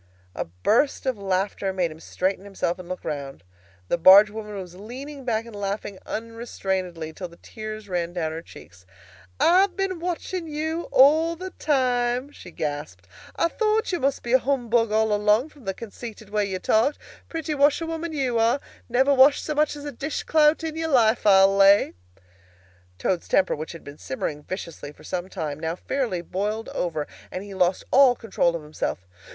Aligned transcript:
A 0.33 0.45
burst 0.45 1.05
of 1.05 1.19
laughter 1.19 1.71
made 1.71 1.91
him 1.91 1.99
straighten 1.99 2.43
himself 2.43 2.79
and 2.79 2.89
look 2.89 3.05
round. 3.05 3.43
The 3.87 3.99
barge 3.99 4.31
woman 4.31 4.55
was 4.55 4.73
leaning 4.73 5.25
back 5.25 5.45
and 5.45 5.55
laughing 5.55 5.99
unrestrainedly, 6.07 7.13
till 7.13 7.27
the 7.27 7.37
tears 7.37 7.87
ran 7.87 8.13
down 8.13 8.31
her 8.31 8.41
cheeks. 8.41 8.87
"I've 9.39 9.75
been 9.77 9.99
watching 9.99 10.47
you 10.47 10.87
all 10.91 11.35
the 11.35 11.51
time," 11.51 12.31
she 12.31 12.49
gasped. 12.49 13.07
"I 13.35 13.47
thought 13.47 13.91
you 13.91 13.99
must 13.99 14.23
be 14.23 14.33
a 14.33 14.39
humbug 14.39 14.91
all 14.91 15.13
along, 15.13 15.49
from 15.49 15.65
the 15.65 15.73
conceited 15.75 16.31
way 16.31 16.45
you 16.45 16.57
talked. 16.57 16.97
Pretty 17.29 17.53
washerwoman 17.53 18.11
you 18.11 18.39
are! 18.39 18.59
Never 18.89 19.13
washed 19.13 19.45
so 19.45 19.53
much 19.53 19.75
as 19.75 19.85
a 19.85 19.91
dish 19.91 20.23
clout 20.23 20.63
in 20.63 20.75
your 20.75 20.89
life, 20.89 21.27
I'll 21.27 21.55
lay!" 21.55 21.93
Toad's 22.97 23.27
temper 23.27 23.55
which 23.55 23.73
had 23.73 23.83
been 23.83 23.99
simmering 23.99 24.41
viciously 24.41 24.91
for 24.91 25.03
some 25.03 25.29
time, 25.29 25.59
now 25.59 25.75
fairly 25.75 26.23
boiled 26.23 26.69
over, 26.69 27.05
and 27.31 27.43
he 27.43 27.53
lost 27.53 27.83
all 27.91 28.15
control 28.15 28.55
of 28.55 28.63
himself. 28.63 29.05